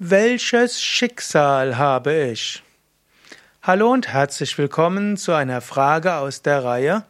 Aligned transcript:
Welches 0.00 0.80
Schicksal 0.80 1.76
habe 1.76 2.14
ich? 2.14 2.62
Hallo 3.64 3.90
und 3.90 4.06
herzlich 4.06 4.56
willkommen 4.56 5.16
zu 5.16 5.32
einer 5.32 5.60
Frage 5.60 6.14
aus 6.14 6.40
der 6.40 6.62
Reihe 6.62 7.02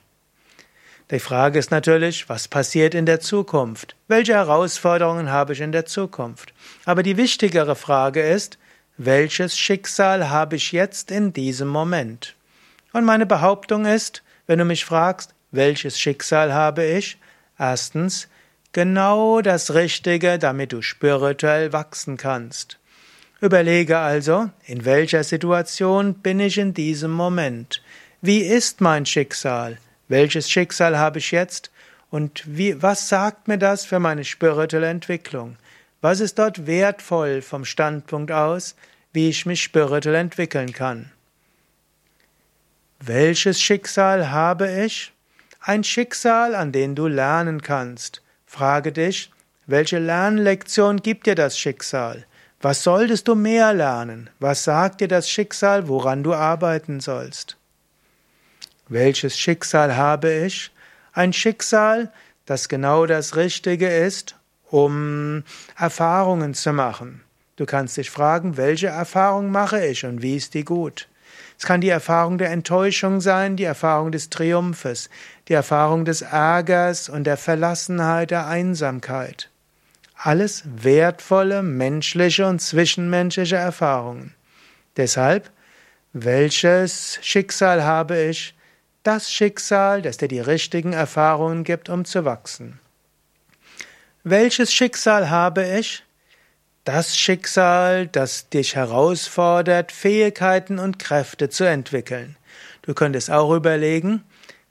Die 1.11 1.19
Frage 1.19 1.59
ist 1.59 1.71
natürlich, 1.71 2.29
was 2.29 2.47
passiert 2.47 2.95
in 2.95 3.07
der 3.07 3.21
Zukunft? 3.21 3.97
Welche 4.07 4.35
Herausforderungen 4.35 5.31
habe 5.31 5.55
ich 5.55 5.63
in 5.63 5.73
der 5.73 5.87
Zukunft? 5.87 6.53
Aber 6.85 7.03
die 7.03 7.17
wichtigere 7.17 7.75
Frage 7.75 8.21
ist, 8.21 8.59
welches 8.99 9.57
Schicksal 9.57 10.29
habe 10.29 10.57
ich 10.57 10.73
jetzt 10.73 11.13
in 11.13 11.33
diesem 11.33 11.69
Moment? 11.69 12.35
Und 12.93 13.05
meine 13.05 13.27
Behauptung 13.27 13.87
ist, 13.87 14.25
wenn 14.49 14.59
du 14.59 14.65
mich 14.65 14.85
fragst, 14.85 15.35
welches 15.53 16.01
Schicksal 16.01 16.53
habe 16.53 16.85
ich? 16.85 17.17
Erstens, 17.59 18.27
genau 18.73 19.41
das 19.41 19.73
Richtige, 19.75 20.39
damit 20.39 20.73
du 20.73 20.83
spirituell 20.83 21.73
wachsen 21.73 22.17
kannst. 22.17 22.79
Überlege 23.41 23.99
also, 23.99 24.51
in 24.67 24.85
welcher 24.85 25.23
Situation 25.23 26.15
bin 26.15 26.41
ich 26.41 26.59
in 26.59 26.75
diesem 26.75 27.13
Moment? 27.13 27.81
Wie 28.21 28.41
ist 28.41 28.81
mein 28.81 29.07
Schicksal? 29.07 29.79
Welches 30.09 30.51
Schicksal 30.51 30.99
habe 30.99 31.21
ich 31.21 31.31
jetzt? 31.31 31.71
Und 32.11 32.43
wie, 32.47 32.83
was 32.83 33.09
sagt 33.09 33.47
mir 33.47 33.59
das 33.59 33.85
für 33.85 34.01
meine 34.01 34.25
spirituelle 34.25 34.89
Entwicklung? 34.89 35.57
Was 36.01 36.21
ist 36.21 36.39
dort 36.39 36.67
wertvoll 36.67 37.43
vom 37.43 37.65
Standpunkt 37.65 38.31
aus, 38.31 38.77
wie 39.13 39.29
ich 39.29 39.47
mich 39.47 39.63
spirituell 39.63 40.15
entwickeln 40.15 40.73
kann? 40.73 41.11
Welches 43.01 43.61
Schicksal 43.61 44.31
habe 44.31 44.85
ich? 44.85 45.13
Ein 45.61 45.85
Schicksal, 45.85 46.55
an 46.55 46.73
dem 46.73 46.95
du 46.95 47.07
lernen 47.07 47.63
kannst. 47.63 48.23
Frage 48.47 48.93
dich, 48.93 49.31
welche 49.67 49.99
Lernlektion 49.99 50.99
gibt 50.99 51.27
dir 51.27 51.35
das 51.35 51.59
Schicksal? 51.59 52.27
Was 52.61 52.83
solltest 52.83 53.29
du 53.29 53.35
mehr 53.35 53.73
lernen? 53.73 54.31
Was 54.41 54.65
sagt 54.65 55.01
dir 55.01 55.09
das 55.09 55.31
Schicksal, 55.31 55.87
woran 55.87 56.25
du 56.25 56.35
arbeiten 56.35 57.01
sollst? 57.01 57.57
Welches 58.89 59.39
Schicksal 59.39 59.97
habe 59.97 60.33
ich? 60.33 60.73
Ein 61.13 61.33
Schicksal, 61.33 62.11
das 62.47 62.69
genau 62.69 63.07
das 63.07 63.37
Richtige 63.37 63.89
ist, 63.89 64.35
um 64.71 65.45
Erfahrungen 65.77 66.55
zu 66.55 66.73
machen. 66.73 67.23
Du 67.59 67.67
kannst 67.67 67.97
dich 67.97 68.09
fragen, 68.09 68.57
welche 68.57 68.87
Erfahrung 68.87 69.51
mache 69.51 69.85
ich 69.85 70.07
und 70.07 70.23
wie 70.23 70.37
ist 70.37 70.55
die 70.55 70.65
gut? 70.65 71.09
Es 71.59 71.67
kann 71.67 71.81
die 71.81 71.89
Erfahrung 71.89 72.39
der 72.39 72.51
Enttäuschung 72.51 73.21
sein, 73.21 73.57
die 73.57 73.65
Erfahrung 73.65 74.13
des 74.13 74.31
Triumphes, 74.31 75.11
die 75.49 75.55
Erfahrung 75.55 76.05
des 76.05 76.23
Ärgers 76.23 77.09
und 77.09 77.25
der 77.25 77.37
Verlassenheit, 77.37 78.31
der 78.31 78.47
Einsamkeit. 78.47 79.51
Alles 80.15 80.63
wertvolle 80.67 81.65
menschliche 81.65 82.47
und 82.47 82.61
zwischenmenschliche 82.61 83.57
Erfahrungen. 83.57 84.37
Deshalb, 84.97 85.51
welches 86.13 87.19
Schicksal 87.23 87.83
habe 87.83 88.21
ich? 88.21 88.55
Das 89.03 89.33
Schicksal, 89.33 90.01
das 90.01 90.17
dir 90.17 90.29
die 90.29 90.39
richtigen 90.39 90.93
Erfahrungen 90.93 91.65
gibt, 91.65 91.89
um 91.89 92.05
zu 92.05 92.25
wachsen. 92.25 92.79
Welches 94.23 94.73
Schicksal 94.73 95.29
habe 95.29 95.67
ich? 95.67 96.05
Das 96.89 97.19
Schicksal, 97.19 98.07
das 98.07 98.49
dich 98.49 98.75
herausfordert, 98.75 99.93
Fähigkeiten 99.93 100.79
und 100.79 100.99
Kräfte 100.99 101.51
zu 101.51 101.65
entwickeln. 101.65 102.37
Du 102.81 102.95
könntest 102.95 103.31
auch 103.31 103.55
überlegen, 103.55 104.25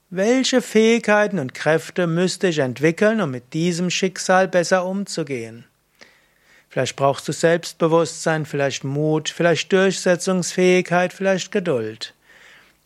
welche 0.10 0.64
Fähigkeiten 0.64 1.38
und 1.38 1.54
Kräfte 1.54 2.08
müsste 2.08 2.48
ich 2.48 2.58
entwickeln, 2.58 3.22
um 3.22 3.30
mit 3.30 3.54
diesem 3.54 3.92
Schicksal 3.92 4.48
besser 4.48 4.84
umzugehen? 4.84 5.66
Vielleicht 6.70 6.96
brauchst 6.96 7.28
du 7.28 7.34
Selbstbewusstsein, 7.34 8.48
vielleicht 8.48 8.84
Mut, 8.84 9.30
vielleicht 9.30 9.72
Durchsetzungsfähigkeit, 9.72 11.14
vielleicht 11.14 11.52
Geduld. 11.52 12.16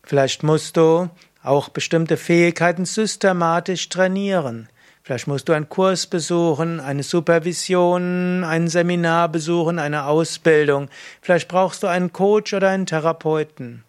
Vielleicht 0.04 0.44
musst 0.44 0.76
du 0.76 1.10
auch 1.42 1.70
bestimmte 1.70 2.18
Fähigkeiten 2.18 2.84
systematisch 2.84 3.88
trainieren. 3.88 4.68
Vielleicht 5.12 5.28
musst 5.28 5.50
du 5.50 5.52
einen 5.52 5.68
Kurs 5.68 6.08
besuchen, 6.08 6.80
eine 6.80 7.04
Supervision, 7.04 8.46
ein 8.46 8.70
Seminar 8.70 9.28
besuchen, 9.28 9.78
eine 9.78 10.06
Ausbildung. 10.06 10.88
Vielleicht 11.22 11.50
brauchst 11.50 11.84
du 11.84 11.88
einen 11.88 12.14
Coach 12.14 12.54
oder 12.54 12.70
einen 12.70 12.86
Therapeuten. 12.86 13.84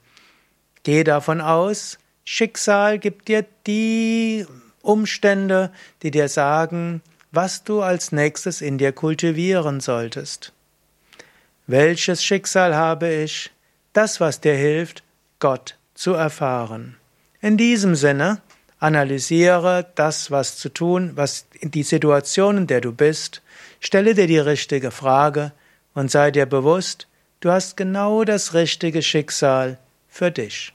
Geh 0.82 1.04
davon 1.04 1.40
aus, 1.40 2.00
Schicksal 2.24 2.98
gibt 2.98 3.28
dir 3.28 3.46
die 3.68 4.44
Umstände, 4.80 5.70
die 6.02 6.10
dir 6.10 6.28
sagen, 6.28 7.02
was 7.30 7.62
du 7.62 7.82
als 7.82 8.10
nächstes 8.10 8.60
in 8.60 8.76
dir 8.76 8.90
kultivieren 8.90 9.78
solltest. 9.78 10.52
Welches 11.68 12.24
Schicksal 12.24 12.74
habe 12.74 13.08
ich? 13.08 13.52
Das, 13.92 14.18
was 14.18 14.40
dir 14.40 14.56
hilft, 14.56 15.04
Gott 15.38 15.76
zu 15.94 16.14
erfahren. 16.14 16.96
In 17.40 17.56
diesem 17.56 17.94
Sinne, 17.94 18.42
Analysiere 18.82 19.86
das, 19.94 20.32
was 20.32 20.56
zu 20.56 20.68
tun, 20.68 21.12
was 21.14 21.46
die 21.62 21.84
Situation, 21.84 22.56
in 22.56 22.66
der 22.66 22.80
du 22.80 22.92
bist, 22.92 23.40
stelle 23.78 24.14
dir 24.14 24.26
die 24.26 24.40
richtige 24.40 24.90
Frage 24.90 25.52
und 25.94 26.10
sei 26.10 26.32
dir 26.32 26.46
bewusst, 26.46 27.06
du 27.38 27.52
hast 27.52 27.76
genau 27.76 28.24
das 28.24 28.54
richtige 28.54 29.00
Schicksal 29.02 29.78
für 30.08 30.32
dich. 30.32 30.74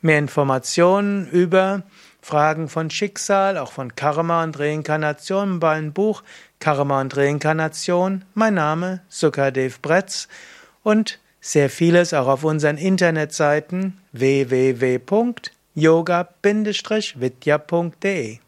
Mehr 0.00 0.18
Informationen 0.18 1.28
über 1.28 1.84
Fragen 2.20 2.68
von 2.68 2.90
Schicksal, 2.90 3.58
auch 3.58 3.70
von 3.70 3.94
Karma 3.94 4.42
und 4.42 4.58
Reinkarnation 4.58 5.60
bei 5.60 5.76
einem 5.76 5.92
Buch 5.92 6.24
Karma 6.58 7.00
und 7.00 7.16
Reinkarnation. 7.16 8.24
Mein 8.34 8.54
Name 8.54 9.02
Sukadev 9.08 9.80
Bretz 9.82 10.26
und 10.82 11.20
sehr 11.40 11.70
vieles 11.70 12.12
auch 12.12 12.26
auf 12.26 12.42
unseren 12.42 12.76
Internetseiten 12.76 14.00
www 14.10 14.98
yoga-vidya.de 15.78 18.40